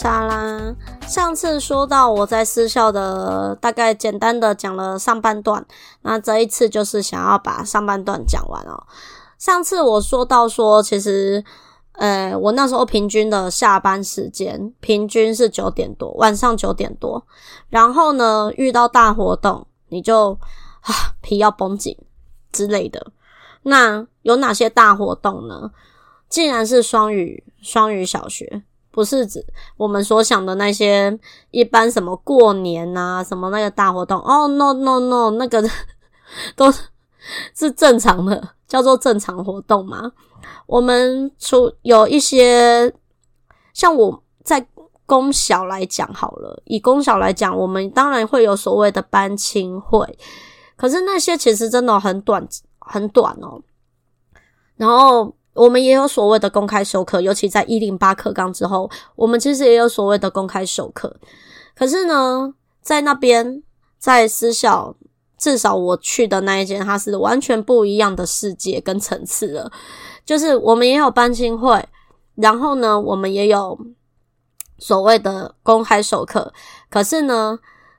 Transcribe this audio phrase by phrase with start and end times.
[0.00, 0.74] 莎拉。
[1.06, 5.62] 上次说到我在私校的大概简单的讲了上半段，
[6.00, 8.82] 那这一次就是想要把上半段讲完哦。
[9.36, 11.44] 上次我说到说，其实，
[11.92, 17.22] 呃，我那时候平均的下班时间平均是九点多，晚上九点多。
[17.68, 20.32] 然后呢，遇到大活动，你就
[20.80, 21.94] 啊皮要绷紧
[22.50, 23.12] 之类的。
[23.64, 25.70] 那有哪些大活动呢？
[26.30, 28.62] 竟然是双语双语小学。
[28.92, 29.44] 不是指
[29.76, 31.16] 我们所想的那些
[31.52, 35.62] 一般什么过年啊，什么那个大活动哦，no no no，那个
[36.56, 36.72] 都
[37.54, 40.10] 是正常的，叫做正常活动嘛。
[40.66, 42.92] 我们除有一些
[43.72, 44.66] 像我在
[45.06, 50.18] 公小来讲好了，以公小来讲，我们当然会有所谓的班亲会，
[50.76, 52.44] 可是那些其实真的很短，
[52.80, 53.62] 很短哦。
[54.76, 55.32] 然后。
[55.60, 61.14] 我们也有所谓的公开授课，尤其在一零八课纲之后，我们其实也有所谓的公开授课。
[61.76, 63.62] 可是呢，在那边，
[63.98, 64.94] 在私校，
[65.36, 69.70] 至少我去的那一间，它是完全不一样的世界跟层次了。
[70.24, 71.86] 就是我们也有班亲会，
[72.36, 73.78] 然后呢，我们也有
[74.78, 76.54] 所谓的公开授课。
[76.88, 77.58] 可是呢，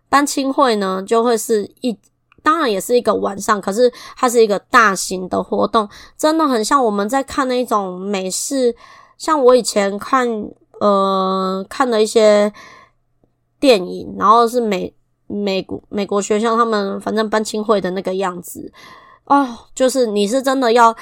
[0.10, 1.96] 班亲会呢，就会是一。
[2.44, 8.76] 当然也是一个晚上，可是它是一个大型的活动，真的很像我们在看那种美式，
[9.18, 10.28] 像我以前看
[10.80, 12.52] 呃看的一些
[13.60, 14.92] 电影，然后是美
[15.28, 18.72] 美国美国学校他们反正班亲会的那个样子
[19.26, 20.96] 哦，就是你是真的要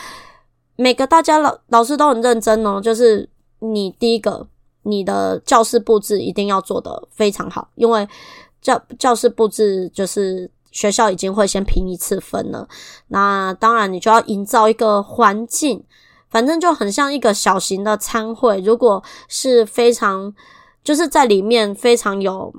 [0.76, 3.30] 每个大家老老师都很认真哦，就是
[3.60, 4.46] 你第一个
[4.84, 8.06] 你的教室布置一定要做得非常好，因为
[8.62, 10.52] 教教室布置就是。
[10.72, 12.68] 学校已经会先评一次分了，
[13.08, 15.84] 那当然你就要营造一个环境，
[16.30, 18.60] 反正就很像一个小型的餐会。
[18.62, 20.34] 如果是非常
[20.84, 22.54] 就是在里面非常有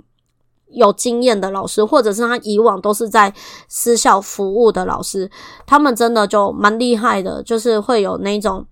[0.68, 3.32] 有经验的老师，或者是他以往都是在
[3.68, 5.30] 私校服务的老师，
[5.66, 8.64] 他们真的就蛮厉害的，就是会有那种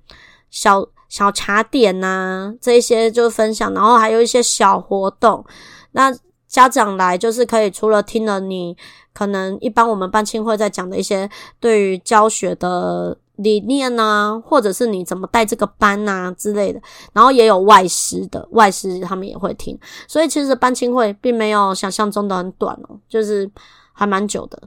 [0.50, 5.44] 小小茶点呐、啊，这些就分享，然后还有一些小活动。
[5.92, 6.14] 那
[6.48, 8.76] 家长来就是可以除了听了你。
[9.14, 11.28] 可能一般我们班亲会在讲的一些
[11.58, 16.80] 对于教学的理念啊，或者是你怎么带这个班啊之类的，
[17.12, 19.76] 然后也有外师的外师，他们也会听。
[20.06, 23.50] 所以其实班亲会并没有想象中的很短哦，就是
[23.92, 24.62] 还蛮久的。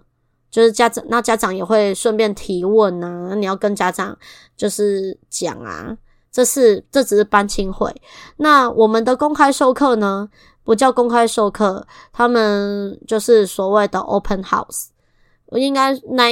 [0.49, 4.17] 就是家长，那家长也会顺便提问啊，你要跟家长
[4.57, 5.95] 就是讲啊，
[6.29, 7.89] 这是这只是班亲会。
[8.35, 10.27] 那我们的公开授课呢？
[10.63, 14.87] 不叫公开授课，他们就是所谓的 open house。
[15.47, 16.29] 我应该那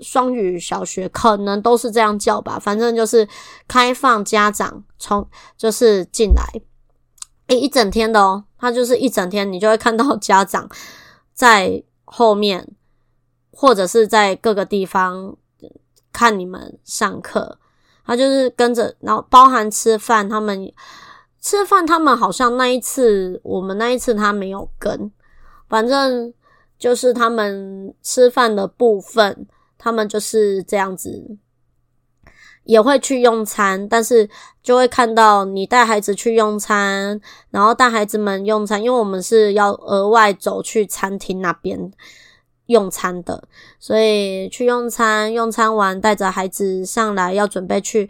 [0.00, 3.28] 双语小学可能都是这样叫吧，反正就是
[3.68, 5.28] 开放家长从
[5.58, 6.42] 就是进来，
[7.48, 10.68] 诶，一整天的哦，他就是一整天，你就会看到家长
[11.34, 12.66] 在后面
[13.50, 15.36] 或者是在各个地方
[16.12, 17.58] 看你们上课，
[18.06, 20.72] 他就是跟着，然后包含吃饭，他们。
[21.42, 25.10] 吃饭，他们好像那一次，我们那一次他没有跟，
[25.68, 26.32] 反正
[26.78, 31.36] 就是他们吃饭的部分，他们就是这样子，
[32.62, 34.30] 也会去用餐，但是
[34.62, 37.20] 就会看到你带孩子去用餐，
[37.50, 41.90] 然后带孩子们用餐，因为我们是要额外走去餐厅那边
[42.66, 43.48] 用餐的，
[43.80, 48.08] 所以去用餐，用餐完带着孩子上来要准备去。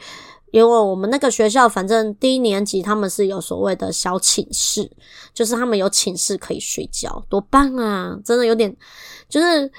[0.53, 4.89] 因为我们那个学校，反正低年级他们是有所谓的小寝室，
[5.33, 8.17] 就是他们有寝室可以睡觉，多棒啊！
[8.23, 8.75] 真的有点，
[9.31, 9.71] 就是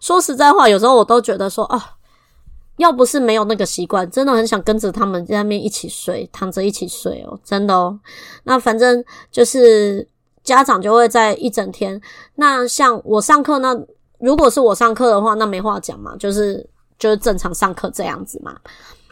[0.00, 1.82] 说实在话，有时候我都觉得说，哦，
[2.76, 7.98] 要不是没有那个习惯，真的很想跟着他们在那边一起睡，躺着一起睡哦，真的哦。
[8.44, 10.08] 那反正就是
[10.44, 12.00] 家长就会在一整天。
[12.36, 13.76] 那像我上课，那
[14.20, 16.64] 如果是我上课的话，那没话讲嘛，就是
[17.00, 18.56] 就是正常上课这样子嘛。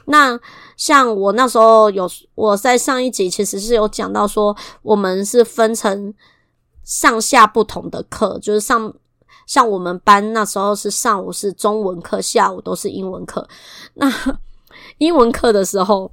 [0.06, 0.38] 那
[0.76, 6.12] 像我那时候有我在上一集其实是有讲到说，我们是分成
[6.84, 8.92] 上下不同的课，就是上
[9.46, 13.46] 像我们班那时候是上午是中文课，下午都是英文课。
[13.94, 14.10] 那
[14.98, 16.10] 英文课的时候，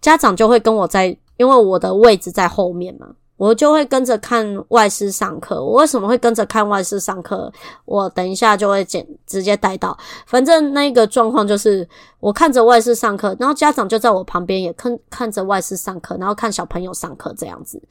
[0.00, 3.08] 家长就会跟我在，因为我的位置在后面嘛。
[3.36, 5.60] 我就会跟着看外师上课。
[5.62, 7.52] 我为什么会跟着看外师上课？
[7.84, 9.96] 我等一下就会简直接带到。
[10.26, 11.86] 反正那个状况就是，
[12.20, 17.82] 我看着外师上课，然后家长就在我旁边也看看着外师上课，然后看小朋友上课这样子。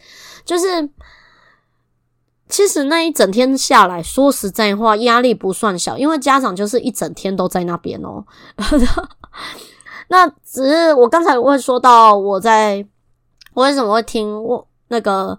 [0.45, 0.90] 就是，
[2.48, 8.24] 其实那一整天下来，说实在话，压力不算小，因为家长就是一整天都在那边哦。
[10.07, 12.86] 那只是我刚才会说到，我在
[13.54, 14.66] 我为什么会听我。
[14.94, 15.36] 那个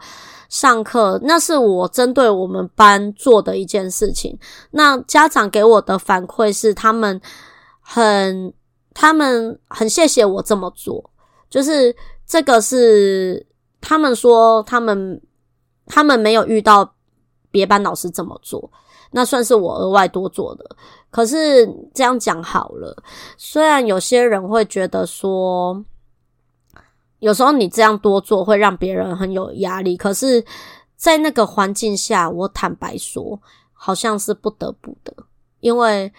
[0.49, 4.37] 上课，那是我针对我们班做的一件事情。
[4.73, 7.21] 那家长给我的反馈是，他们
[7.81, 8.53] 很，
[8.93, 11.09] 他们很谢谢我这么做。
[11.49, 11.95] 就是
[12.27, 13.47] 这个是
[13.81, 15.23] 他们说，他们
[15.87, 16.95] 他们没有遇到
[17.53, 18.69] 别班老师这么做，
[19.13, 20.65] 那算是我额外多做的。
[21.13, 21.65] 可是
[21.95, 23.01] 这样讲好了，
[23.37, 25.85] 虽然有些人会觉得说。
[27.25, 30.45] 有时候你这样多做会让别人很有压力，可是，
[30.95, 33.41] 在那个环境下，我坦白说，
[33.73, 35.15] 好像是不得不的，
[35.61, 36.13] 因为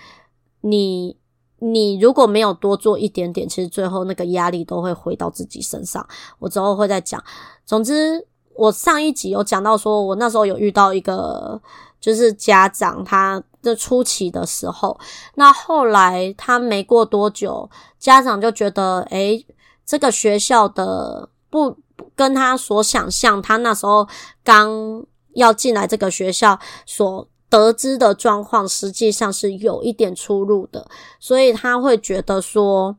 [0.61, 1.15] 你
[1.59, 6.03] 你如果没有多做一点点，其实最后那个压力都会回到自己身上。
[6.39, 7.23] 我之后会再讲。
[7.67, 8.25] 总之，
[8.55, 11.61] 我上一集有讲到说，我那时候有遇到一个
[12.01, 14.99] 就是家长，他的初期的时候，
[15.35, 17.69] 那后来他没过多久，
[17.99, 19.45] 家长就觉得，诶
[19.85, 21.77] 这个学校的不
[22.15, 24.07] 跟他所想象，他那时候
[24.43, 30.87] 刚要进来这个学校所得知的状况，实际上是有一点出入的，
[31.19, 32.97] 所以他会觉得说，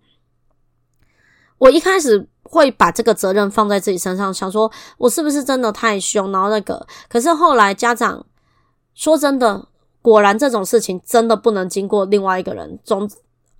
[1.58, 8.24] 我一开始会把这个责任放在自己身上，想说我是不是真的太凶，然后那个，可是后来家长
[8.94, 9.66] 说真的，
[10.00, 13.10] 果然这种事情真的不能经过另外一个人，总，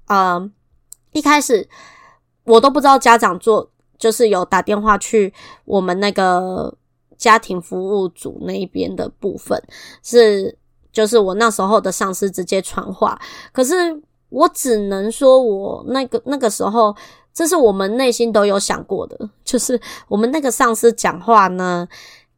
[0.06, 0.50] 呃，
[1.12, 1.68] 一开始。
[2.46, 5.32] 我都不知道家长做，就是有打电话去
[5.64, 6.72] 我们那个
[7.18, 9.60] 家庭服务组那一边的部分，
[10.02, 10.56] 是
[10.92, 13.20] 就是我那时候的上司直接传话。
[13.52, 13.74] 可是
[14.28, 16.94] 我只能说，我那个那个时候，
[17.34, 21.88] 这是我们内心都有想过的，就是我们那个上司讲话呢，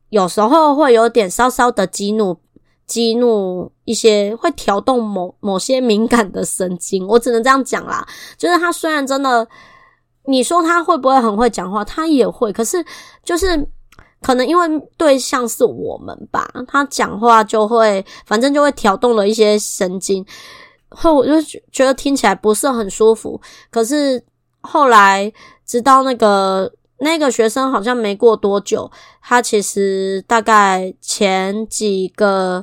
[0.08, 2.38] 有时候会有点稍稍的激怒，
[2.87, 7.06] 激怒一些会调动某某些敏感的神经。
[7.06, 8.06] 我只能这样讲啦，
[8.38, 9.46] 就是他虽然真的。
[10.30, 11.82] 你说他会不会很会讲话？
[11.82, 12.84] 他也会，可是
[13.25, 13.66] 就是
[14.20, 20.22] 可能因为对象是我们吧，他讲话就会，反正就会挑动了一些神经，
[20.90, 21.40] 后我就
[21.72, 23.40] 觉得听起来不是很舒服。
[23.70, 24.22] 可是
[24.60, 25.32] 后来
[25.64, 28.90] 直到那个那个学生好像没过多久，
[29.22, 32.62] 他其实大概前几个，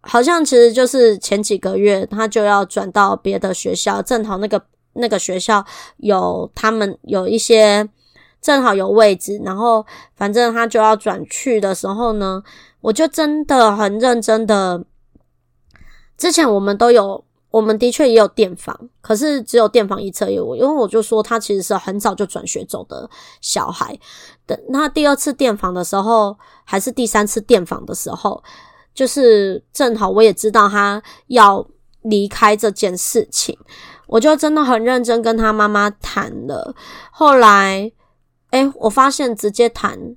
[0.00, 4.60] 好像其实就是前几个月，他就要转到别的学校，正好那个。
[4.98, 5.64] 那个学校
[5.96, 7.88] 有他们有一些
[8.40, 9.84] 正好有位置，然后
[10.14, 12.42] 反正他就要转去的时候呢，
[12.80, 14.84] 我就真的很认真的。
[16.16, 23.08] 之前我们都有，我们的确也有电访，可是只有电访一侧有我，因为我就说他其实是很早就转学走的
[23.40, 23.98] 小孩。
[24.44, 28.42] 等那第二次电访的时候，还是第三次电访的时候，
[28.94, 31.64] 就是正好我也知道他要
[32.02, 33.56] 离开这件事情。
[34.08, 36.74] 我就真的很认真跟他妈妈谈了，
[37.12, 37.92] 后来，
[38.50, 40.16] 诶，我发现直接谈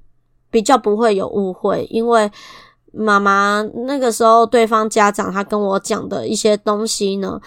[0.49, 2.31] 比较不会有误会，因为
[2.93, 7.39] 妈妈那个时候对方家长他跟我讲的一些东西呢，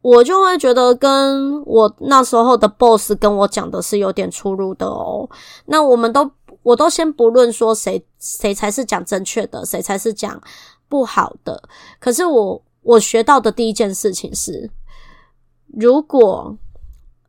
[0.00, 5.28] 我就会觉得跟我那时候的 boss 跟我讲的是有点出入的哦。
[5.66, 6.30] 那我们都，
[6.62, 10.40] 我都先不论说谁谁才是讲正确的，谁才是讲
[10.88, 11.62] 不好的，
[12.00, 14.70] 可是我我学到的第一件事情是。
[15.74, 16.56] 如果，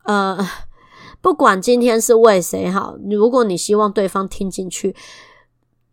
[0.03, 0.37] 呃，
[1.21, 4.95] 不管今天是为谁好，如果你希望对方听进去，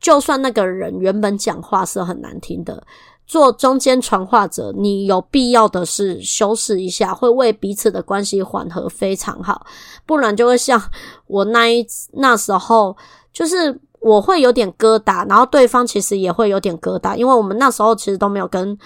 [0.00, 2.84] 就算那个人原本讲话是很难听的，
[3.26, 9.66] 做中间传话者，你有必要的是修饰一下，会为彼此的关系缓和非常好，
[10.06, 10.80] 不然就会像
[11.26, 12.96] 我那一那时候，
[13.32, 18.78] 就是我会有点疙瘩，然后对方其实也会有点疙瘩，因为我们那时候其实都没有跟。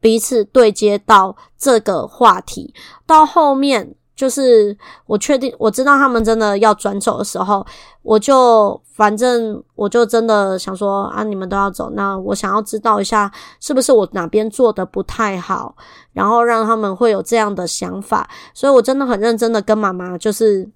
[0.00, 2.74] 彼此对接到这个话题，
[3.06, 4.76] 到后面就是
[5.06, 7.64] 我确定我知道他们真的要转走的时候，
[8.02, 13.30] 我就反正我就真的想说啊，你们都要走，那我想要知道一下
[13.60, 15.74] 是不是我哪边做的不太好，
[16.12, 20.68] 然后让他们会有这样的想法，所以我真的很认真的跟妈妈就是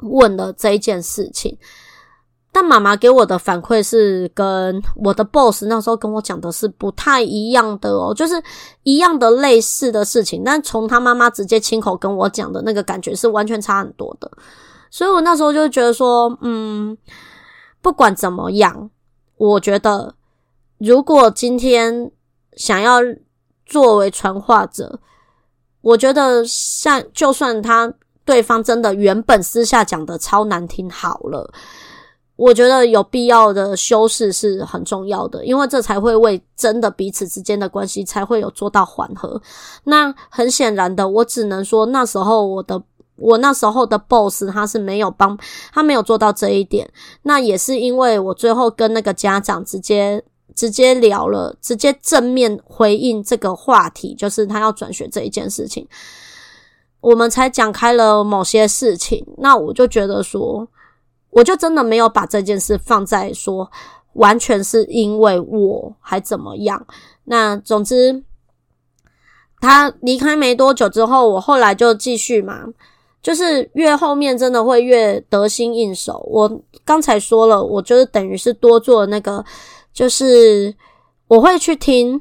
[0.00, 1.56] 问了这一件事情。
[2.52, 8.42] 但妈妈给我的反馈是跟我的 boss 那时候跟我讲的是不太一样的哦，就是
[8.82, 14.30] 一样的类似的事情，但从他妈妈直接亲口跟我讲的那个感觉是完全差很多的。
[14.90, 16.96] 所以我那时候就觉得说，嗯，
[17.82, 18.88] 不管怎么样，
[19.36, 20.14] 我觉得
[20.78, 22.10] 如果今天
[22.56, 23.00] 想要
[23.66, 24.98] 作为传话者，
[25.82, 27.92] 我觉得像就算他
[28.24, 31.52] 对方真的原本私下讲的超难听好了。
[32.36, 39.40] 我觉得有必要的修饰是很重要的，因为这才会为真的彼此之间的关系才会有做到缓和。
[39.84, 42.82] 那很显然的，我只能说那时候我的
[43.16, 45.38] 我那时候的 boss 他是没有帮
[45.72, 46.86] 他没有做到这一点。
[47.22, 50.22] 那也是因为我最后跟那个家长直接
[50.54, 55.88] 直接聊了，直接正面回应这个话题，就是他要转学这一件事情，
[57.00, 59.26] 我们才讲开了某些事情。
[59.38, 60.68] 那我就觉得说。
[61.36, 63.70] 我就真的没有把这件事放在说，
[64.14, 66.86] 完全是因为我还怎么样。
[67.24, 68.24] 那总之，
[69.60, 72.64] 他离开没多久之后，我后来就继续嘛，
[73.20, 76.26] 就是越后面真的会越得心应手。
[76.30, 79.44] 我刚才说了，我就是等于是多做那个，
[79.92, 80.74] 就是
[81.28, 82.18] 我会去听，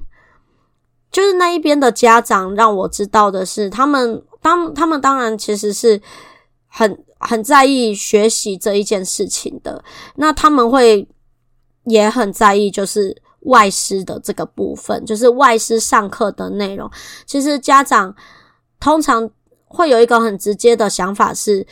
[1.09, 6.01] 就是那一边的家长让我知道的是，他们当他们当然其实是
[6.67, 7.04] 很。
[7.25, 9.83] 很在意学习这一件事情的，
[10.15, 11.07] 那他们会
[11.85, 16.89] 也很在意，就是外师的这个部分，就是外师上课的内容。
[17.25, 18.15] 其实家长
[18.79, 19.29] 通常
[19.65, 21.65] 会有一个很直接的想法是，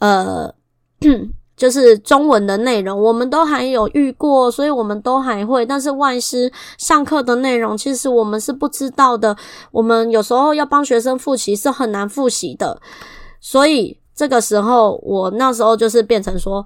[0.00, 0.54] 呃，
[1.56, 9.36] 就是中文的内容我们都还有遇过，所以我们都还会，但是外师上课的内容其实我们是不知道的。
[9.72, 12.80] 我们有时候要帮学生复习是很难复习的，
[13.40, 13.98] 所以。
[14.14, 16.64] 这个时候，我那时候就是变成说，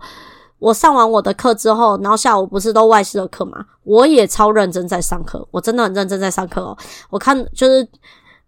[0.58, 6.76] 我上完我的课之后，然后下午不是都外事的课嘛，我也超认真在上课，我真的很认真在上课哦。
[7.08, 7.88] 我看就是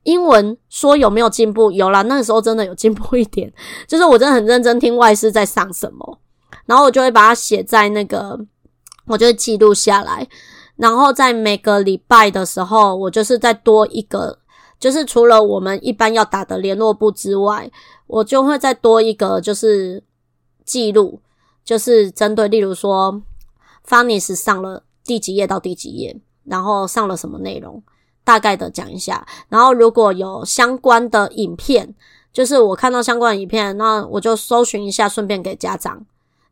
[0.02, 3.50] 英文说有没有进步，有啦，那个时候真的有进步一点，
[3.88, 6.18] 就是我真的很认真听外事在上什么，
[6.66, 8.38] 然后我就会把它写在那个，
[9.06, 10.28] 我就会记录下来，
[10.76, 14.38] 然后在每个礼拜的时候，我就是再多一个。
[14.80, 17.70] 就是除了我们一般要打的联络簿之外，
[18.06, 20.02] 我就会再多一个，就是
[20.64, 21.20] 记录，
[21.62, 23.22] 就是针对例如说
[23.86, 27.82] ，Funnies 上了第几页到第几页，然后上了什么内容，
[28.24, 29.26] 大概的讲一下。
[29.50, 31.94] 然后如果有相关的影片，
[32.32, 36.04] 就是我看到相关的影片，那我就搜寻一下，顺便给家长，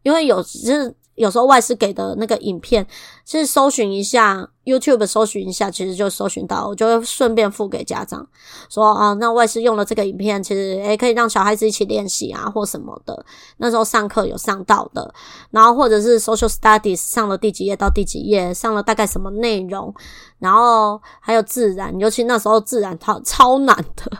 [0.02, 0.94] 因为有就是。
[1.18, 2.86] 有时候外师给的那个影片，
[3.24, 8.26] 其实搜寻一下 YouTube，搜寻一下，其实就搜寻到，我就会顺便附给家长
[8.70, 13.26] 说啊，那外师用了这个影片，其实诶可以让小孩子一起练习啊，或什么的。
[13.56, 15.12] 那时候上课有上到的，
[15.50, 19.92] 然后或者是 Social Studies 上了第几页到第几页，上了大概什么内容，
[20.38, 24.18] 然后还有自然，尤其那时候自然超超难的，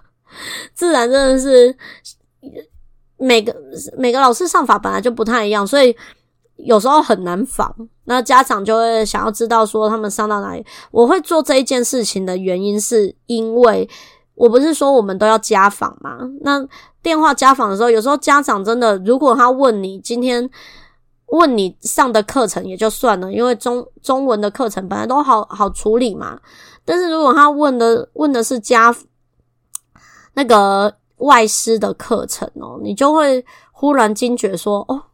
[0.75, 1.77] 自然真的是
[3.17, 3.55] 每个
[3.97, 5.97] 每个老师上法本来就不太一样，所以。
[6.59, 7.73] 有时候很难仿，
[8.05, 10.67] 那家长就会想要知道说他们上到哪里。
[10.91, 13.89] 我会做这一件事情的原因，是因为
[14.35, 16.19] 我不是说我们都要家访嘛？
[16.41, 16.67] 那
[17.01, 20.51] 电话家访的时候，有时候家长真的，如果他问你今天
[21.27, 26.41] 问你上的课程也就算了，因为中中文的课程本来都好好处理嘛。
[26.85, 28.93] 但是如果他问的问的是家
[30.35, 35.05] 那个外师的课程哦，你就会忽然惊觉说哦。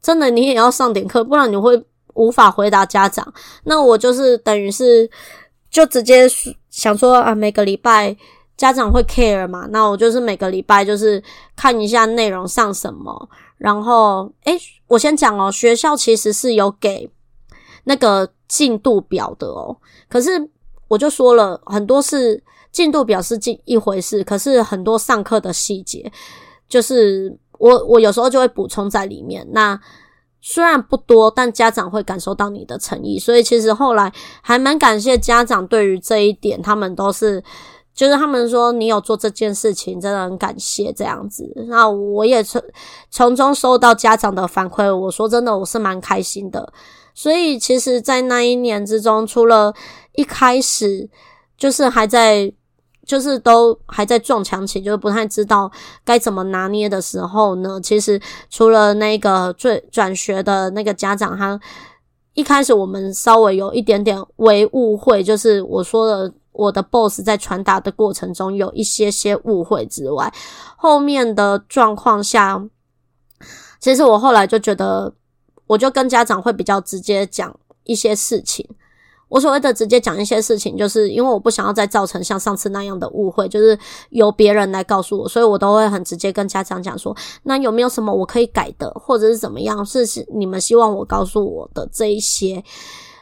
[0.00, 3.34] 真的，你也要上点课，不然你会无法回答家长。
[3.64, 5.10] 那我就是等于是
[5.70, 6.26] 就直接
[6.70, 8.16] 想说啊，每个礼拜
[8.56, 11.22] 家长会 care 嘛，那我就是每个礼拜就是
[11.56, 13.28] 看一下内容上什么。
[13.56, 17.10] 然后，诶，我先讲哦，学校其实是有给
[17.84, 19.76] 那个进度表的哦。
[20.08, 20.30] 可是
[20.86, 26.10] 我就说了很多是进度表是进一回事，可是很多上课的细节
[26.68, 27.36] 就是。
[27.58, 29.78] 我我有时候就会补充在里面，那
[30.40, 37.42] 虽然不多，但家长会感受到你的诚意，所以其实后来还蛮感谢家长对于这一点，他们都是
[37.92, 41.52] 就是他们说你有做这件事情，真的很感谢这样子。
[41.68, 42.62] 那我也从
[43.10, 46.72] 从中收到家长的反馈，我说真的，我是蛮开心的。
[47.14, 49.74] 所以其实，在那一年之中，除了
[50.12, 51.10] 一开始
[51.56, 52.52] 就是还在。
[53.08, 55.72] 就是都还在撞墙期，就是不太知道
[56.04, 57.80] 该怎么拿捏的时候呢。
[57.82, 61.58] 其实除了那个最转学的那个家长，他
[62.34, 70.30] 一开始我们稍微有一点点微误会，就是我说的我的 boss 在传达的过程中有一些些误会之外，
[70.76, 72.62] 后面的状况下，
[73.80, 75.10] 其实我后来就觉得
[75.66, 78.68] 我就跟家长会比较直接讲一些事情。
[79.28, 92.64] 我所谓的直接讲一些事情，就是因为我不想要再造成像上次那样的误会，就是由别人来告诉我，所以我都会很直接跟家长讲说，那有没有什么我可以改的，或者是怎么样，是是你们希望我告诉我的这一些。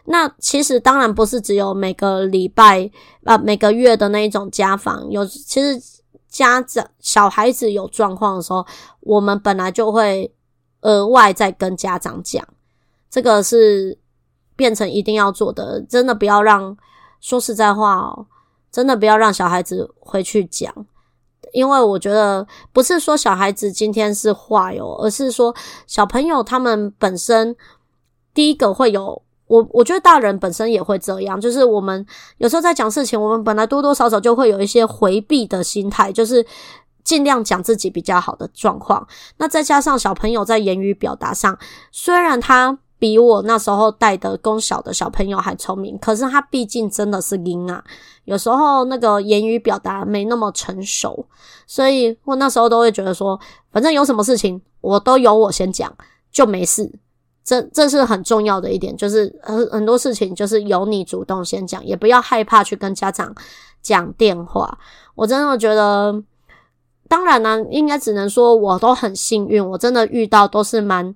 [0.05, 2.89] 那其实当然不是只有每个礼拜
[3.25, 5.83] 啊，每个月的那一种家访，有其实
[6.29, 8.65] 家长小孩子有状况的时候，
[9.01, 10.33] 我们本来就会
[10.83, 12.47] 额外再跟家长讲，
[13.11, 13.99] 这个是。
[14.57, 16.75] 变成一定要做的，真的不要让，
[17.21, 18.27] 说实在话哦，
[18.73, 20.75] 真的不要让小孩子回去讲，
[21.53, 25.55] 因为我觉得不是说小孩子今天是坏哦，而是说
[25.87, 27.55] 小朋友他们本身
[28.33, 32.05] 第一个会有，我我觉得大人本身也会这样，就是我们
[32.39, 36.45] 有时候在讲事情，我们本来多多少少就会有一些回避的心态，就是
[37.05, 41.59] 尽量讲自己比较好的状况，那再加上小朋友在言语表达上，
[41.93, 42.79] 虽然他。
[42.99, 47.85] 比我那时候带的公小的小朋友还聪明，可是他毕竟真的是婴啊，
[48.25, 51.27] 有时候那个言语表达没那么成熟，
[51.67, 53.39] 所以我那时候都会觉得说，
[53.71, 55.95] 反正有什么事情我都由我先讲
[56.33, 56.91] 就没事，
[57.45, 63.35] 这这是很重要的一点，就是很很多事情就是由你主动先讲，也不要害怕去跟家长
[63.83, 64.79] 讲电话。
[65.15, 66.23] 我真的觉得，
[67.09, 71.15] 当然呢，应该只能说我都很幸运，我真的遇到都是蛮。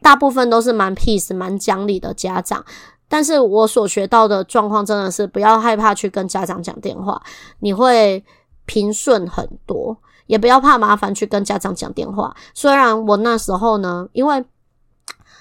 [0.00, 2.64] 大部分都是蛮 peace、蛮讲理的家长，
[3.08, 7.20] 但是我所学到的状况真的是不要害怕去跟家长讲电话，
[7.60, 8.24] 你会
[8.66, 12.34] 平顺很多，也不要怕麻烦去跟家长讲电话。
[12.54, 14.44] 虽然我那时候呢， 因为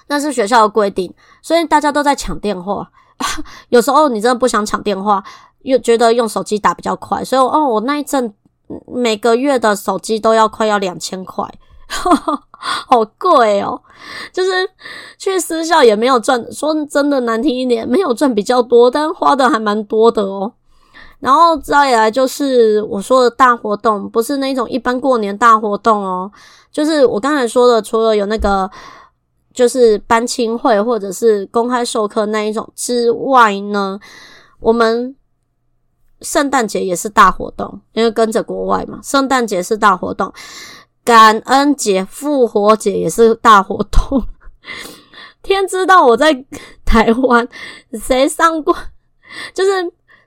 [0.08, 2.90] 那是学校的规定，所以大家都在抢电话。
[3.70, 5.24] 有时候你真的不想抢电话，
[5.64, 8.34] 又觉得用手机打比较快，所以哦，我那一阵
[8.86, 11.48] 每个月的手机都要快要两千块。
[11.90, 13.82] 好贵哦，
[14.34, 14.52] 就是
[15.18, 20.52] 去私校也没有赚，说真的难听一点，没有赚比较多，但花的还蛮多的哦。
[21.20, 26.32] 然后再来就是我说的大活动，不是那种一般过年大活动哦，
[26.72, 28.70] 就是我刚才说的，除了有那个
[29.54, 34.00] 就是班亲会或者是公开授课那一种之外呢，
[34.60, 35.16] 我们
[36.22, 40.32] 圣诞节也是大活动，因为跟着国外嘛，圣诞节是大活动。
[41.08, 44.22] 感恩节、复活节也是大活动。
[45.42, 46.44] 天知道我在
[46.84, 47.48] 台湾
[47.94, 48.76] 谁上过，
[49.54, 49.72] 就是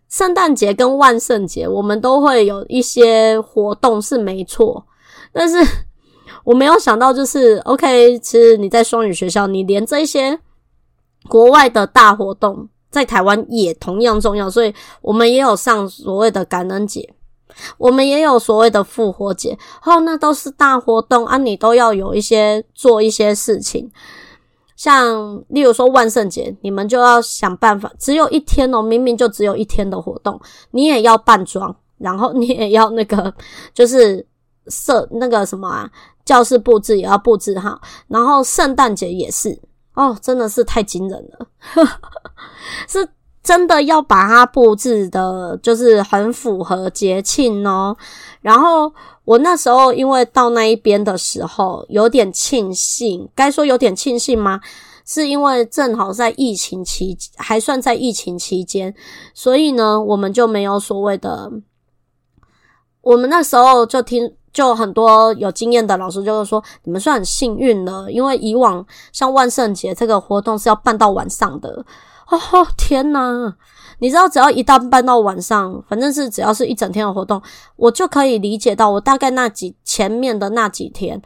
[0.08, 4.86] 圣诞节跟万圣节，我们都会有一些活动是没错。
[5.32, 5.58] 但是
[6.44, 10.40] 我没有想到，就是 OK，其实你在双语学校，你连这些
[11.28, 17.12] 国外的大活动在台湾也同样重要，所以我们也有上所谓的感恩节。
[17.78, 23.90] 我们也有所谓的复活节，哦，那都是大活动啊，你都要有一些做一些事情，
[24.76, 33.32] 像例如说万圣节，你们就要想办法，只有一天哦，明明就只有一天的活动，你也要扮装，然后你也要那个
[33.74, 34.26] 就是
[34.66, 35.90] 设那个什么啊，
[36.24, 39.60] 教室布置也要布置好，然后圣诞节也是，
[39.94, 41.48] 哦，真的是太惊人了，
[42.88, 43.08] 是。
[43.42, 47.96] 真的要把它布置的，就是很符合节庆哦。
[48.40, 48.92] 然后
[49.24, 54.61] 我那时候因为到那一边的时候，有点庆幸，该说有点庆幸吗？
[55.07, 58.94] 是因为正好在疫情期，还算在疫情期间，
[59.35, 61.50] 所以呢，我们就没有所谓的。
[63.00, 71.85] 我们那时候就听，就很多有经验的老师就是说，你们算很幸运了，因为以往像万圣节这个活动是要办到晚上的。
[72.30, 73.52] 哦天呐，
[73.98, 77.42] 你知道，只要一旦办到晚上，反正是只要是一整天的活动，
[77.76, 81.20] 我就可以理解到，我大概那几前面的那几天，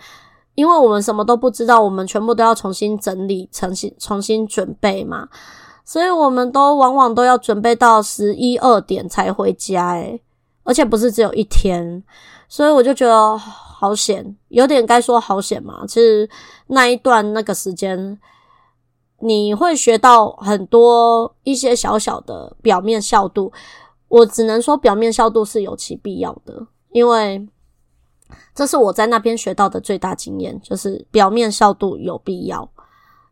[0.55, 5.29] 因为我们什么都不知道，我们全部都要重新整理、重新重新准备嘛，
[5.85, 10.21] 所以我们都往往都要准备到十一二点才回家，诶，
[10.63, 12.03] 而且不是只有一天，
[12.49, 16.29] 所以我就觉得好险，有点该说好险嘛，其实
[16.69, 18.19] 那一段那个时间。
[19.25, 23.51] 你会学到很多一些小小的表面效度，
[24.09, 27.49] 我只能说表面效度是有其必要的，因为
[28.55, 32.69] 这是我在那边学到的最大经验，就是表面效度有必要。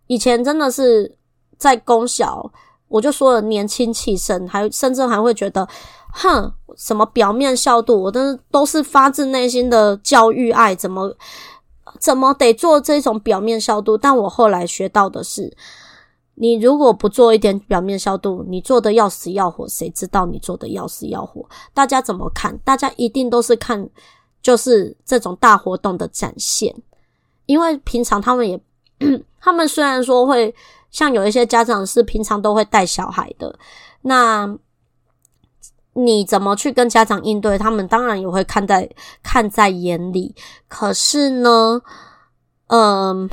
[0.06, 1.14] 以前真的是
[1.58, 2.50] 在公小，
[2.88, 5.68] 我就说了年轻气盛，还甚至还会觉得，
[6.14, 11.14] 哼，什么表面效度，我都都是发自内心的教育爱，怎么
[11.98, 13.98] 怎么得做这种表面效度？
[13.98, 15.54] 但我后来学到的是。
[16.42, 21.48] 你如果不做一点表面消毒，你做的要死要活，谁知道你做的要死要活？
[21.72, 22.58] 大家怎么看？
[22.64, 23.88] 大家一定都是看，
[24.42, 26.74] 就是这种大活动的展现，
[27.46, 28.60] 因为平常他们也
[29.38, 30.52] 他们虽然说会
[30.90, 33.56] 像有一些家长是平常都会带小孩的，
[34.00, 34.58] 那
[35.92, 37.56] 你怎么去跟家长应对？
[37.56, 38.90] 他们当然也会看在
[39.22, 40.34] 看在眼里。
[40.66, 41.80] 可是呢，
[42.66, 43.30] 嗯，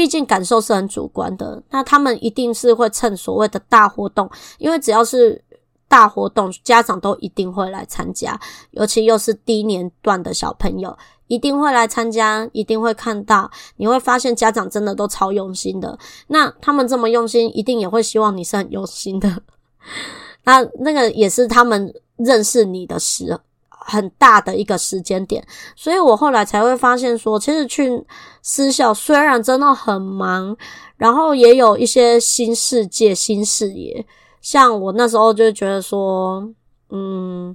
[0.00, 1.62] 毕竟感受是很主观的。
[1.68, 5.44] 那他们一定是会趁所谓的大活动，因为只要是
[5.88, 10.96] 大活动，家长都一定会来参加，尤其又是低年段的小朋友。
[11.26, 15.98] 一定会来参加，一定会看到，你会发现家长真的都超用心的。
[16.28, 19.42] 那他们这么用心，一定也会希望你是很用心的。
[20.44, 23.38] 那那个也是他们认识你的时
[23.80, 25.44] 很大的一个时间点。
[25.74, 28.04] 所以我后来才会发现说，其实去
[28.42, 30.56] 私校虽然真的很忙，
[30.96, 34.06] 然后也有一些新世界、新视野。
[34.40, 36.48] 像我那时候就觉得说，
[36.90, 37.54] 嗯，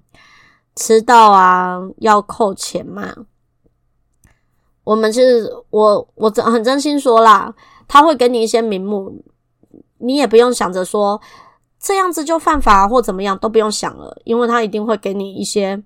[0.75, 3.11] 迟到啊要扣钱嘛。
[4.83, 7.51] 我们是我我真很真心说啦，
[7.87, 9.23] 他会给你一些名目，
[9.97, 11.19] 你也不用想着说
[11.79, 15.81] 这样子就犯法或怎么样，都不用想了，因为他一定会给你一些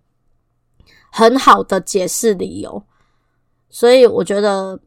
[1.12, 2.84] 很好的解释理由，
[3.70, 4.80] 所以我觉得。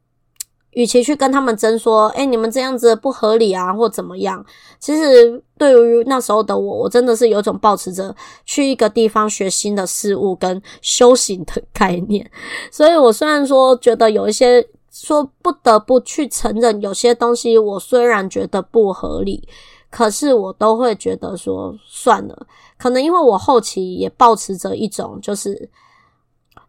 [0.74, 4.42] 与其去跟他们争说，哎，你们这样子不合理啊，或怎么样？
[4.78, 12.26] 其实对于那时候的我，我真的是有种抱持着去一个地方学新的事物跟修行的概念。
[12.70, 19.46] 所以我虽然说觉得有一些说不得不去承认有些东西，我虽然觉得不合理，
[19.90, 22.46] 可是我都会觉得说算了。
[22.78, 25.68] 可能因为我后期也抱持着一种，就是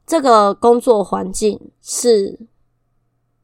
[0.05, 2.39] 这个工作环境是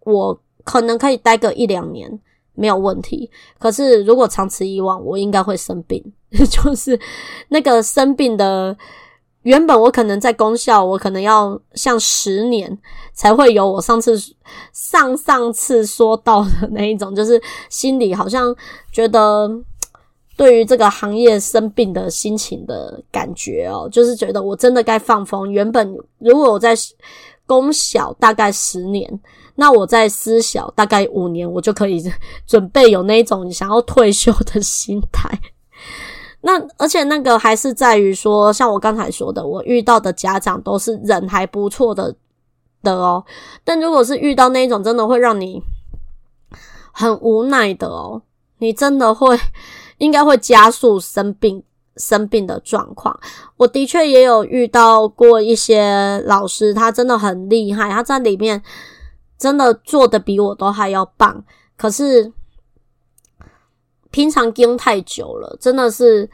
[0.01, 0.41] 我。
[0.65, 2.19] 可能可以待个一两年
[2.53, 6.03] 没有问题，可是如果长此以往，我应该会生病。
[6.51, 6.99] 就是
[7.47, 8.77] 那个生病的，
[9.41, 12.77] 原本我可能在公校，我可能要像十年
[13.13, 14.15] 才会有我上次
[14.73, 18.55] 上上次说到的那一种，就是心里好像
[18.91, 19.49] 觉得
[20.39, 25.51] 对于这个行业生病的心情的感觉哦，就是觉得我真的该放风。
[25.51, 26.73] 原本如果我在
[27.45, 29.19] 公小大概十年。
[29.55, 32.01] 那我在私小大概五年，我就可以
[32.47, 35.29] 准备有那种想要退休的心态。
[36.39, 42.15] 那而且那个还是在于说，像我刚才说的，我遇到的家长都是人还不错的
[42.81, 43.21] 的哦。
[43.65, 45.61] 但如果是遇到那种真的会让你
[46.93, 48.21] 很无奈的哦，
[48.59, 49.37] 你真的会
[49.99, 51.63] 应该会加速生病
[51.95, 53.17] 生病的状况。
[53.55, 58.61] 我的确也有遇到过一些老师，他真的很厉害，他在里面。
[59.39, 61.41] 真的做的比我都还要棒，
[61.77, 62.29] 可是
[64.11, 66.29] 平常盯太久了，真的是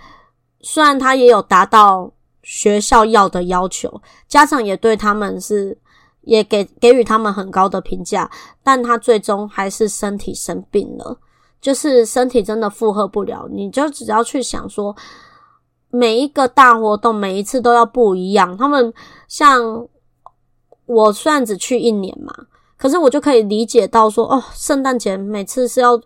[0.62, 5.78] 虽然他也有达到学校要的要求，家长也对他们是
[6.22, 8.28] 也给给予他们很高的评价，
[8.64, 11.16] 但他最终还是身体生病了，
[11.66, 13.48] 就是身体真的负荷不了。
[13.50, 14.96] 你就只要去想说，
[15.90, 18.56] 每一个大活动每一次都要不一样。
[18.56, 18.94] 他们
[19.28, 19.88] 像
[20.86, 22.32] 我虽然只去一年嘛。
[22.78, 26.00] 可是我就可以理解到说，哦，圣诞节每次是要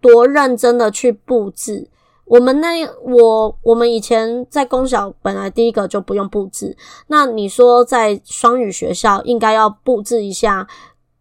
[0.00, 1.90] 多认真的去布置。
[2.24, 2.68] 我们那
[3.02, 6.76] 我我们以前在公小本来第一个就不用布置，
[7.08, 10.66] 那你说在双语学校应该要布置一下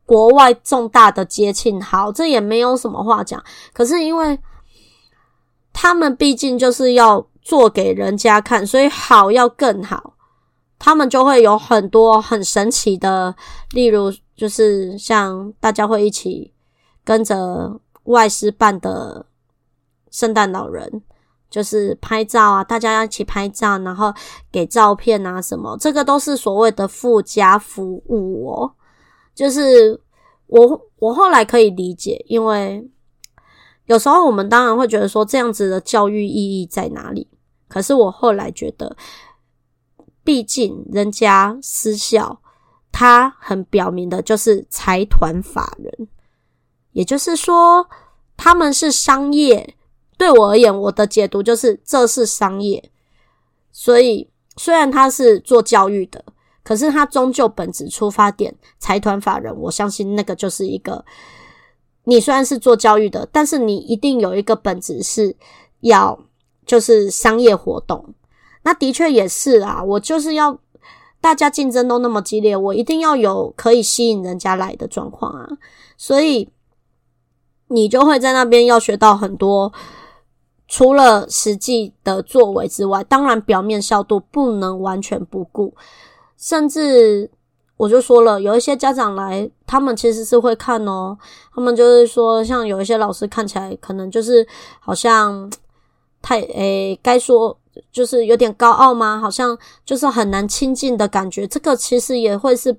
[0.05, 3.43] 国外重大的节庆，好，这也没有什么话讲。
[3.73, 4.39] 可是因为
[5.73, 10.13] 他们毕竟就是要做给人家看，所以好要更好，
[10.79, 13.35] 他们就会有很多很神奇的，
[13.71, 14.11] 例如。
[14.37, 16.53] 就是像大家会一起
[17.05, 19.25] 跟着外师办的
[20.11, 21.01] 圣诞老人，
[21.49, 24.13] 就是拍照啊，大家一起拍照，然后
[24.51, 28.73] 给照片啊什么，这个都是所谓的附加服务哦。
[29.35, 30.01] 就是
[30.47, 32.89] 我我后来可以理解，因为
[33.85, 37.27] 有时候我们当然会觉得说这样子的教育意义在哪里？
[37.67, 38.97] 可是我后来觉得，
[40.23, 42.41] 毕竟人家私校。
[42.97, 46.07] 他很表明的就是财团法人，
[46.93, 47.85] 也就是说
[48.37, 49.75] 他们是商业。
[50.17, 52.89] 对我而言，我的解读就是这是商业。
[53.73, 56.23] 所以虽然他是做教育的，
[56.65, 61.05] 可是他终究本质出发点，财团法人，我相信那个就是一个。
[62.03, 65.33] 你虽然是做教育的，但是你一定有一个本质是
[65.79, 66.19] 要
[66.65, 68.13] 就是商业活动。
[68.63, 70.59] 那的确也是啊，我就是要。
[71.21, 75.49] 大家竞争都那么激烈，我一定要有可以吸引人家来的状况啊！
[75.97, 76.47] 所以
[77.69, 79.73] 你就会在那边要学到很多，
[80.67, 85.73] 除了实际的作为之外，当然表面效度不能完全不顾。
[86.37, 87.29] 甚至
[87.77, 91.17] 我就说了，有一些家长来，他们其实是会看哦。
[91.53, 94.47] 他们就是说，像有一些老师看起来可能就是
[94.79, 95.51] 好像
[96.21, 97.57] 太诶，该说
[97.91, 99.19] 就是有点高傲吗？
[99.19, 101.45] 好像就是很难亲近的感觉。
[101.45, 102.77] 这个其实也会是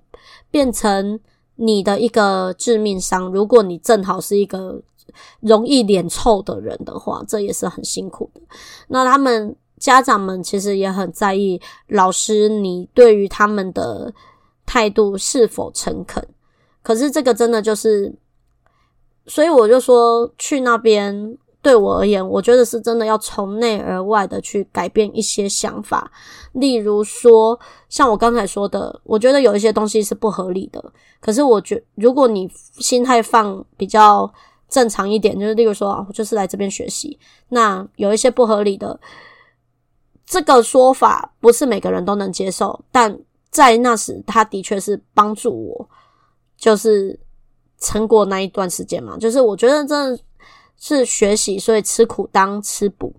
[0.50, 1.20] 变成
[1.56, 3.30] 你的一个致命伤。
[3.30, 4.80] 如果你正好是一个
[5.40, 8.40] 容易脸臭的人的话，这也是很辛苦的。
[8.88, 14.12] 那他们家长们其实也很在意老师你对于他们的。
[14.68, 16.20] 态度是否诚恳？
[16.82, 18.12] 可是这个真的就是，
[19.28, 26.10] 所以我就说去那边对我而言，我觉得是真的要从内而外的去改变一些想法。
[26.50, 27.56] 例如说，
[27.88, 30.84] 像我刚才说的，我觉得有一些东西是不合理的。
[31.20, 34.28] 可是我觉，如果你心态放比较
[34.68, 37.16] 正常一点，就是例如说，我就是来这边学习，
[37.50, 38.98] 那有一些不合理的
[40.26, 43.18] 这个说法，不是每个人都能接受，但。
[43.48, 45.88] 在那时，他的确是帮助我，
[46.58, 47.18] 就是
[47.78, 49.16] 撑过那一段时间嘛。
[49.16, 50.22] 就是我觉得真的
[50.76, 53.14] 是学习，所以吃苦当吃补，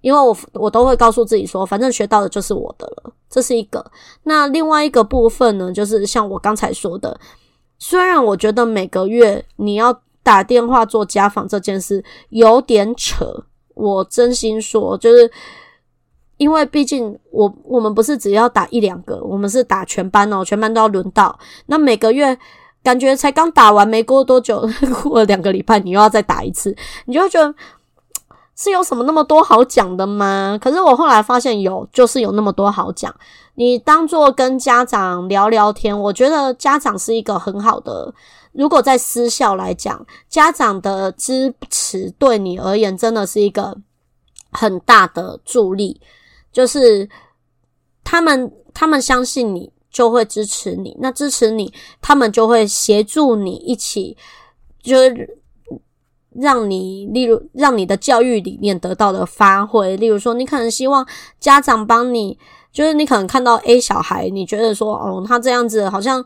[0.00, 3.12] 因为我我都会告诉自己说，反正学到的就是我的了。
[3.28, 3.84] 这是一个。
[4.22, 7.20] 那另外一个部分呢，就是像我刚才说的，
[7.78, 15.30] 虽然我觉得每个月你要打电话做家访这件事有点扯，我真心说，就是。
[16.36, 21.38] 因为毕竟我我们不是只要打一两个，我们是打全班哦，全班都要轮到。
[21.66, 22.36] 那每个月
[22.82, 24.68] 感觉才刚打完没过多久，
[25.02, 27.54] 过了两个礼拜，你又要再打一次，你就会觉得
[28.56, 30.58] 是有什么那么多好讲的吗？
[30.60, 33.14] 可是我后来发现有，就是有那么多好讲。
[33.56, 38.12] 你当做跟家长聊聊天，我觉得家长是一个很好的。
[38.52, 43.76] 如果在私校来讲，家长的支持对你而言真的是一个
[44.50, 46.00] 很大的助力。
[46.54, 47.06] 就是
[48.04, 50.96] 他们，他们相信你，就会支持你。
[51.00, 54.16] 那支持你，他们就会协助你一起，
[54.80, 55.38] 就是
[56.30, 59.96] 让你，例如让你的教育理念得到的发挥。
[59.96, 61.04] 例如说，你可能希望
[61.40, 62.38] 家长帮你，
[62.72, 66.24] 就是你可能看到 A 小孩，你觉得说，哦，他这样子好像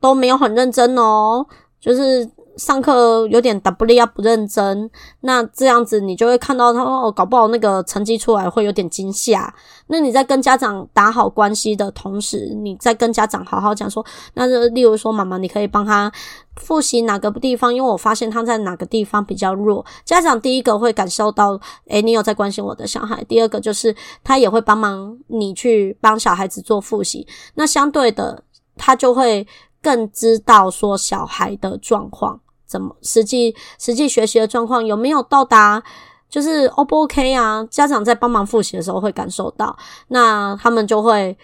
[0.00, 1.46] 都没有很认真哦，
[1.78, 2.28] 就是。
[2.60, 9.52] 上课有点 W 啊，不认真，那这样子你就会看到他哦，搞不好那个成绩出来会有点惊吓。
[9.86, 16.12] 那你在跟家长打好关系的同时，你再跟家长好好讲说，那就例如说，妈妈，你可以帮他
[16.56, 19.82] 复习哪个地方，因为我发现他在哪个地方比较弱。
[20.04, 23.24] 家长第一个会感受到，诶，你有在关心我的小孩。
[23.24, 27.26] 第二个就是他也会帮忙你去帮小孩子做复习。
[27.54, 28.44] 那相对的，
[28.76, 29.46] 他就会
[29.80, 32.38] 更知道说小孩的状况。
[32.70, 35.82] 怎么实际实际学习的状况有没有到达？
[36.28, 37.66] 就是 O 不 OK 啊？
[37.68, 41.36] 家长在帮忙复习的时候会感受到，那他们就会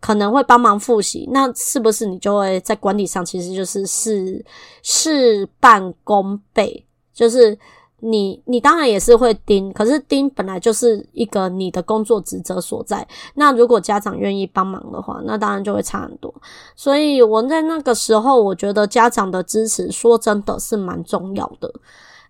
[0.00, 4.42] 可能会帮忙复习，那是不是你就会在管理上其实就是事
[4.82, 6.86] 事半功倍？
[7.12, 7.58] 就是。
[8.02, 13.06] 你你当然也是会盯，可是盯本来就是一个你的工作职责所在。
[13.34, 16.34] 那如果家长愿意帮忙的话，那当然就会差很多。
[16.74, 21.72] 所以我在那个时候，我觉得家长的支持，说真的是蛮重要的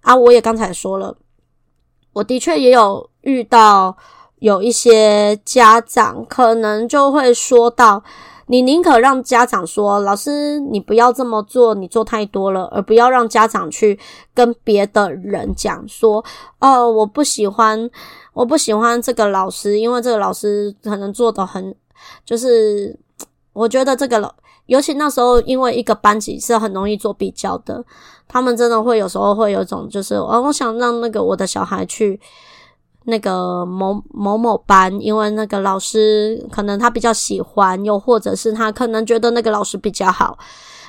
[0.01, 0.15] 啊。
[0.15, 1.17] 我也刚才说了，
[2.13, 3.97] 我的确也有遇到
[4.41, 8.03] 有一些家长，可能就会说到。
[8.51, 13.97] 你宁可让家长说：“老师，你不要这么做，你做太多了。”而不要让家长去
[14.35, 16.25] 跟别的人讲说
[16.59, 17.89] ：“哦，我不喜欢，
[18.33, 21.73] 我不喜欢这个老师，因为这个老师可能做得很……
[22.25, 22.99] 就是
[23.53, 24.35] 我觉得这个老，
[24.67, 27.85] 尤其那时候，因为一个班级是很容易做比较的，
[28.27, 32.19] 他们真的会有时候会有一种就是，哦，我想让那个我的小孩去。”
[33.05, 40.39] 那个某某某班，因为那个老师可能他比较喜欢，又或者是他可能觉得那个老师比较好。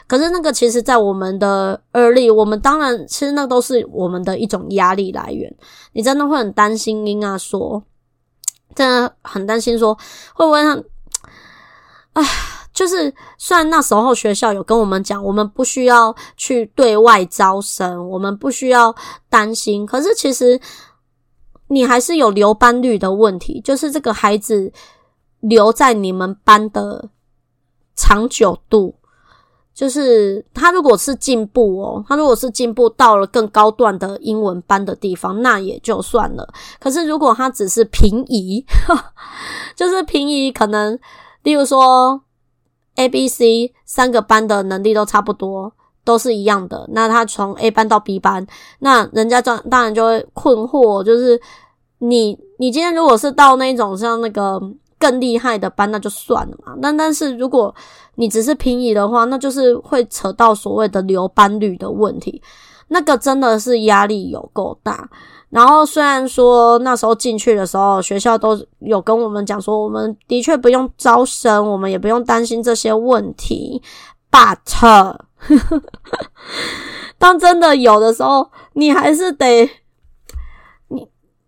[0.07, 5.49] 可是那个其实，在我们的耳里，我们当然其实那都是我们的一种压力来源。
[5.93, 7.81] 你真的会很担心，英啊说，
[8.75, 9.97] 真的很担心说，
[10.33, 10.83] 会不会让，
[12.11, 12.23] 唉，
[12.73, 18.93] 就是虽然那时候学校有跟我们讲，我们不需要去对外招生，我们不需要
[19.29, 20.59] 担心，可是其实。
[21.71, 24.73] 你还是有留班率的问题，就是这个孩子
[25.39, 27.09] 留在你们班的
[27.95, 28.95] 长久度，
[29.73, 36.53] 就是他如果是进步哦，他如果是进步到了更高段的英文班的地方，那也就算了。
[36.77, 38.65] 可是如果他只是平移，
[39.73, 40.99] 就是平移，可能
[41.43, 42.21] 例如说
[42.95, 45.73] A、B、C 三个班的能力都差不多。
[46.03, 48.45] 都是一样的，那他从 A 班到 B 班，
[48.79, 51.39] 那人家当然就会困惑，就是
[51.99, 54.59] 你你今天如果是到那种像那个
[54.99, 56.73] 更厉害的班，那就算了嘛。
[56.81, 57.73] 那但是如果
[58.15, 62.41] 你只是平移的话，那就是会扯到所谓的留班率的问题，
[62.87, 65.09] 那个真的是压力有够大。
[65.49, 73.81] 然后虽然说那时候进去的时候，学校都有跟我们讲说，我们的确不用招生，我们也不用担心这些问题
[74.31, 75.17] ，but
[77.17, 79.69] 当真的有的时候，你还是得，
[80.87, 81.07] 你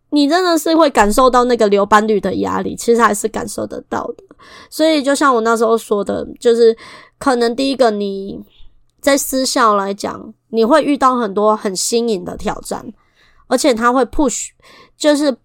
[0.09, 4.23] 你真的是会感受到那个留班率的压力，其实还是感受得到的。
[4.69, 6.77] 所以就像我那时候说的，就是
[7.17, 8.39] 可能第一个你
[9.01, 12.85] 在私校来讲，你会遇到很多很新颖的挑战，
[13.47, 14.49] 而且他会 push，
[14.95, 15.35] 就是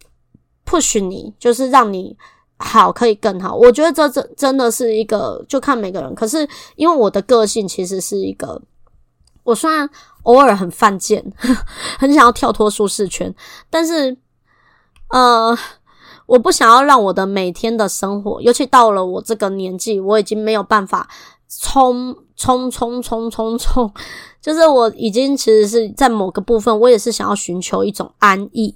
[0.67, 2.17] push 你，就是让你
[2.59, 3.55] 好可以更好。
[3.55, 6.15] 我觉得这这真的是一个，就看每个人。
[6.15, 8.61] 可是因为我的个性其实是一个。
[9.45, 9.89] 我虽然
[10.25, 11.25] 偶尔很犯贱，
[11.99, 13.35] 很想要跳脱舒适圈，
[13.71, 14.15] 但是，
[15.09, 15.57] 呃，
[16.27, 21.09] 我不想要让我的每天的生活，尤其到了我这个年纪，我已经没有办法
[21.49, 23.91] 冲冲冲冲冲冲，
[24.43, 28.75] 就是我已经其实是在某个部分，我也是想要寻求一种安逸，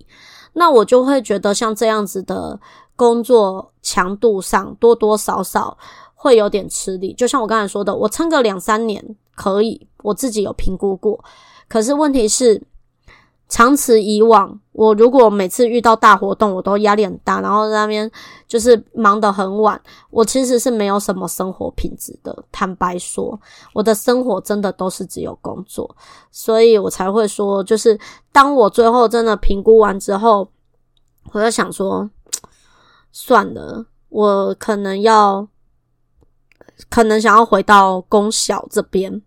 [0.54, 2.58] 那我就会觉得像这样子的
[3.02, 5.76] 工作强度上，多多少少
[6.14, 7.12] 会有点吃力。
[7.14, 9.16] 就像我刚才说的，我撑个两三年。
[9.34, 11.18] 可以，我自己有评估过。
[11.66, 12.62] 可是问题是，
[13.48, 18.08] 长此以往，我如果每次遇到大活动，我都压力很大，然后那边
[18.46, 22.44] 就是忙得很晚，我其实是没有什么生活品质的。
[22.52, 23.40] 坦白说，
[23.72, 25.96] 我的生活真的都是只有工作，
[26.30, 27.98] 所以我才会说，就是
[28.32, 30.46] 当我最后真的评估完之后，
[31.32, 32.08] 我就想说，
[33.12, 35.48] 算了，我可能要。
[36.90, 39.22] 可能想要回到公小这边，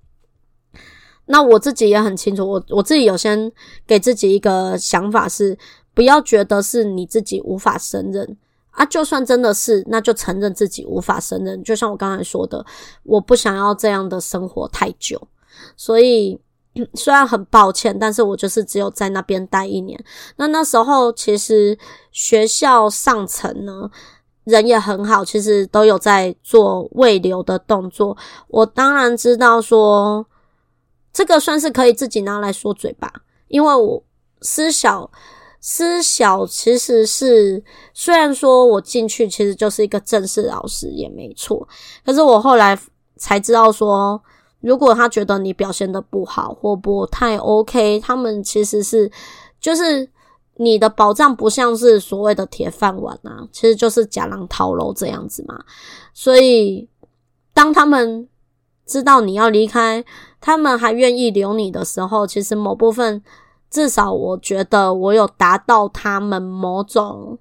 [1.26, 3.50] 那我自己也很清楚，我我自己有先
[3.88, 5.58] 给自己一个想法是，
[5.94, 8.38] 不要觉得是你自己无法胜任
[8.72, 11.64] 啊，就算真的是，那就承认自己无法胜任。
[11.64, 12.66] 就像我刚才说的，
[13.04, 15.26] 我不想要这样的生活太久，
[15.78, 16.38] 所以
[16.94, 20.04] 虽然很抱歉，但是我就是只有在那边待一年。
[20.38, 21.78] 那那时候其实
[22.12, 23.90] 学校上层呢。
[24.46, 28.16] 人也很好，其实都有在做慰留的动作。
[28.48, 30.24] 我当然知道说，
[31.12, 33.12] 这个算是可以自己拿来说嘴巴，
[33.48, 34.04] 因为我
[34.42, 35.10] 私小
[35.60, 41.68] 私小其实是虽然说我进去其实就是一个正式老师也没错，
[42.06, 42.80] 可是我后来
[43.18, 44.22] 才知道说，
[44.60, 49.12] 如果他觉得你表现的不好或不太 OK，他们其实是
[49.60, 50.10] 就是。
[50.58, 55.62] 你的保障不像是所谓的铁饭碗啊，其实就是假狼头楼这样子嘛。
[56.14, 56.88] 所以，
[57.54, 58.26] 当他们
[58.86, 60.02] 知道你要离开，
[60.40, 63.22] 他们还愿意留你的时候，其实某部分，
[63.70, 67.38] 至少我觉得我有达到他们某种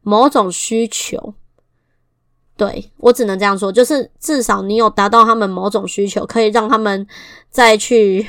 [0.00, 1.34] 某种需求。
[2.64, 7.04] 对，我只能这样说，就是至少你有达到他们某种需求，可以让他们
[7.50, 8.24] 再去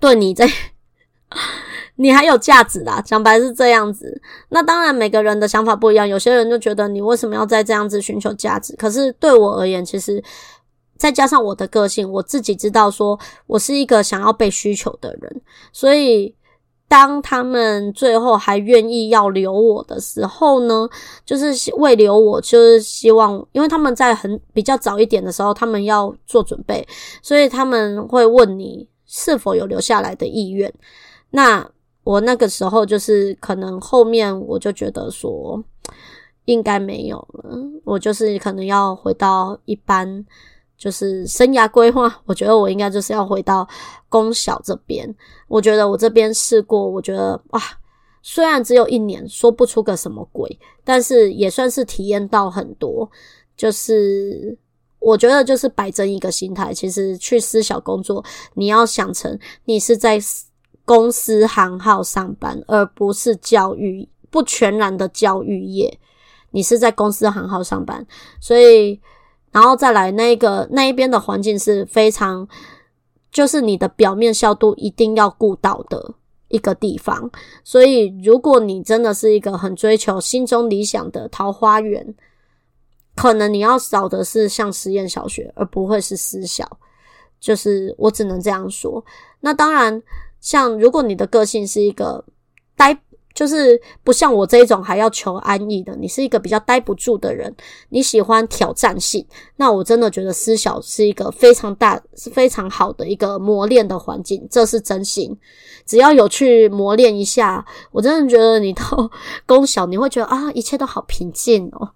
[0.00, 0.50] 对你再。
[1.94, 4.20] 你还有价值啦，讲白是这样子。
[4.48, 6.08] 那当然，每个人的想法不一样。
[6.08, 8.74] 有些人就觉得你为什么要再这样子寻求价值？
[8.74, 10.20] 可是对我而言，其实
[10.96, 15.42] 再加上我的个性，我自己知道说我是一个想要被需求的人。
[15.72, 16.34] 所以，
[16.86, 20.88] 当他们最后还愿意要留我的时候呢，
[21.24, 26.86] 就是为留我，就是希望，因为他们在很比较早一点的时候，他们要做准备，
[27.20, 30.72] 所以他们会问你是否有留下来的意愿。
[31.30, 31.68] 那
[32.04, 35.60] 我那个时候就是可能后面我就觉得说
[36.44, 40.24] 应该没有了，我就是可能要回到一般
[40.76, 43.68] 就是生涯规划，我觉得我应该就是要回到
[44.08, 45.12] 公小这边。
[45.48, 47.60] 我觉得我这边试过，我觉得哇，
[48.22, 53.10] 虽然只有一年，说不出个什么鬼，但是也算是体验到很多。
[53.56, 54.56] 就是
[54.98, 60.20] 我觉得就是摆正一个心态，其实去私小工作，你要想成你是在。
[60.86, 65.98] 公司行号上班，而不是教育，不全然的教育业。
[66.50, 68.06] 你是在公司行号上班，
[68.38, 69.00] 所以，
[69.54, 72.46] 然后再来那个那一边的环境是非常，
[73.30, 76.14] 就是你的表面效度一定要顾到的
[76.48, 77.30] 一个地方。
[77.62, 82.14] 所以，如果你真的是一个很追求心中理想的桃花源，
[83.14, 86.68] 可能你要找的是像实验小学，而不会是私校。
[87.38, 89.04] 就是我只能这样说。
[89.40, 90.02] 那当然。
[90.40, 92.22] 像如果你的个性是一个
[92.76, 92.94] 呆，
[93.34, 97.54] 就是不像我这一种还要求安逸的，你是一个比较待不住的人，
[97.88, 99.26] 你喜欢挑战性，
[99.56, 105.36] 那我真的觉得私小是一个非常大、是非常好的一个磨练的环境，这是真心。
[105.84, 109.10] 只要有去磨练一下，我真的觉得你到
[109.44, 111.90] 公小你会觉得啊，一切都好平静哦。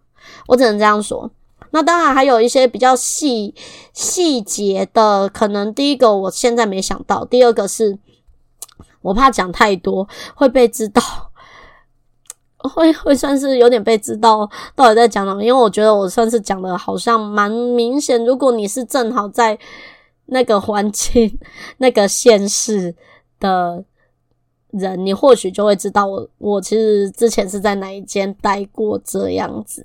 [0.46, 1.30] 我只能这样说。
[1.70, 3.54] 那当然还有一些比较细
[3.92, 7.98] 细节的，可能第一个我现在没想到，第二个是
[9.02, 11.02] 我怕讲太多会被知道，
[12.74, 18.24] 会会算是有点被知道到底在讲什么，因为我觉得我算是讲的好像蛮明显。
[18.24, 19.58] 如果你是正好在
[20.26, 21.38] 那个环境、
[21.78, 22.94] 那个县市
[23.40, 23.84] 的。
[24.72, 29.82] 人，你或许就会知道我，我其实之前是在哪一间待过这样子。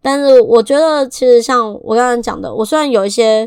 [0.00, 3.46] 但是我觉得，其实像我刚刚讲的，我虽然有一些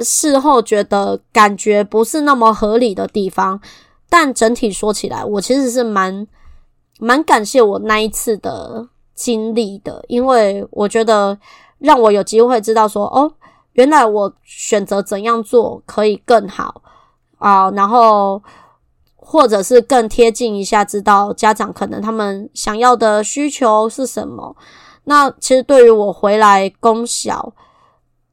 [0.00, 3.60] 事后觉得感觉不是那么合理的地方，
[4.08, 6.26] 但整体说起来，我其实是蛮
[7.00, 11.38] 蛮感谢我那一次的经历的，因为我觉得
[11.78, 13.32] 让我有机会知道说，哦，
[13.72, 16.82] 原来我选择怎样做可以更好
[17.38, 18.42] 啊，然后。
[19.22, 24.56] 或者是更贴近一下，知道家长可能他们想要的需求是什么。
[25.04, 27.52] 那其实对于我回来公小，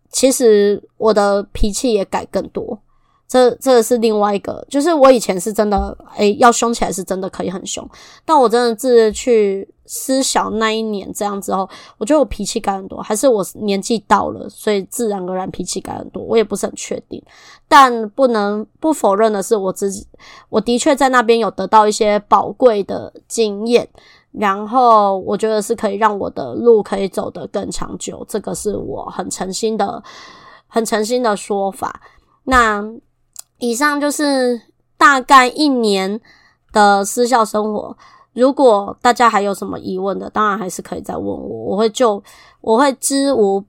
[0.09, 2.79] 其实我的脾气也改更多。
[3.27, 7.85] 这这是另外一个，就是我以前是真的，诶，要凶起来是真的可以很凶，
[8.23, 17.21] 但我真的是去思想那一年这样之后，我觉得我脾气改很多，还是我年纪到了，所以自然而然脾气改很多，我也不是很确定。
[17.67, 20.07] 但不能不否认的是，我自己
[20.47, 23.85] 我的确在那边有得到一些宝贵的经验，
[24.31, 30.01] 然后我觉得是可以让我的路可以走得更长久，这个是我很诚心的、
[30.67, 31.99] 很诚心的说法。
[32.45, 32.81] 那。
[33.59, 34.61] 以上就是
[34.97, 36.19] 大概一年
[36.71, 37.95] 的私校生活。
[38.33, 42.23] 如果大家还有什么疑问的，当然还是可以再问我，我会就
[42.61, 43.63] 我会知无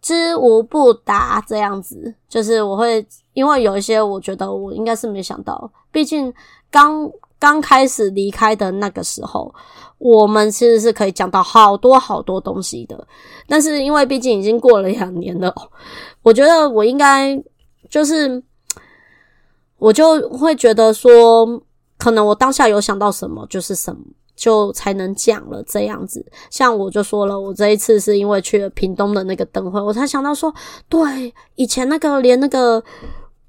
[0.00, 2.14] 知无不答这样子。
[2.26, 6.32] 就是我会因为有一些我觉得我应该是没想到，毕竟
[6.70, 9.54] 刚刚开始离开的那个时候，
[9.98, 13.06] 我们其实是可以讲到好多好多东西的。
[13.46, 15.54] 但是因为毕竟已经过了两年了，
[16.22, 17.38] 我觉得我应该
[17.90, 18.42] 就是。
[19.78, 21.46] 我就会觉得说，
[21.98, 24.00] 可能我当下有想到什么就是什么，
[24.34, 26.24] 就才能讲了这样子。
[26.50, 30.54] 像我就说了，我这一次是因为去了屏东的那个灯会，我才想到说，
[30.88, 32.82] 对，以前那个连那个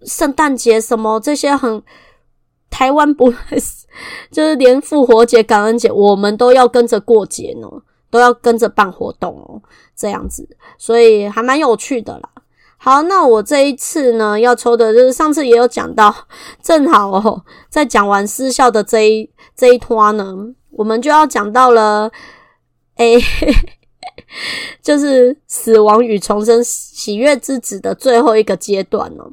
[0.04, 1.82] 圣诞节什么这些很
[2.70, 3.36] 台湾不会，
[4.32, 7.68] 就是连复活节、感恩节，我们都要跟着过节呢，
[8.10, 9.62] 都要跟着办活动哦，
[9.96, 10.48] 这样子，
[10.78, 12.30] 所以还蛮有趣的啦。
[12.80, 16.14] 好，那我这一次呢，要抽的就是上次也有讲到，
[16.62, 20.34] 正好哦，在讲完失效的这一这一拖呢，
[20.72, 22.10] 我们就要讲到了，
[22.98, 23.20] 诶、
[24.82, 29.32] 就是死亡与重生、喜悦之子的最后一个阶段了。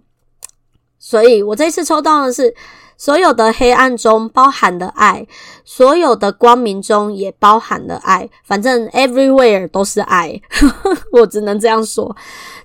[0.99, 2.55] 所以我这次抽到的是，
[2.97, 5.27] 所有的黑暗中包含的爱，
[5.65, 10.41] 所有的光明中也包含了爱，反正 everywhere 都是爱，
[11.13, 12.17] 我只能这样说。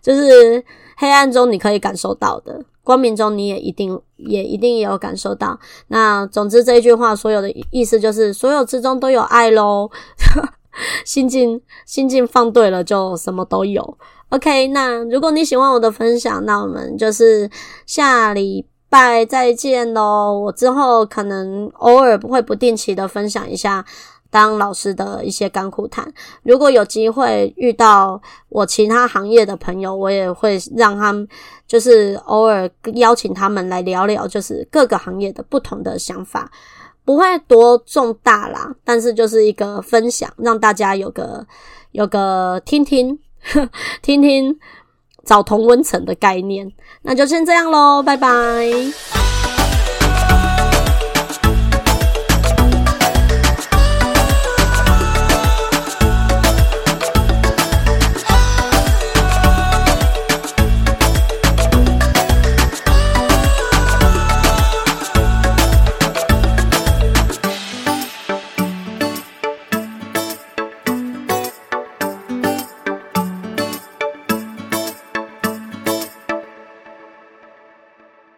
[0.02, 0.64] 就是
[0.98, 5.60] 黑暗中你可以感受到的，光明中你也一定也一定也有感受到。
[5.88, 9.90] 那总之这一句话所有的意思就是，所有之中都有爱喽。
[11.04, 13.98] 心境心境放对了，就什么都有。
[14.30, 17.50] OK，那如果你喜欢我的分享，那我们就是
[17.86, 20.40] 下礼拜再见喽。
[20.46, 23.84] 我之后可能偶尔会不定期的分享一下。
[24.32, 26.12] 当老师的一些甘苦谈，
[26.44, 31.28] 如果有机会遇到我其他行业的朋友，我也会让他们
[31.68, 36.52] 就是偶尔邀请他们来聊聊，就是各个行业的不同的想法，
[37.04, 41.46] 不会多重大啦，但是就是一个分享，让大家有个
[41.92, 43.18] 有个听听
[44.02, 44.60] 听听
[45.26, 46.72] 找同温层的概念，
[47.02, 49.29] 那就先这样喽，拜拜。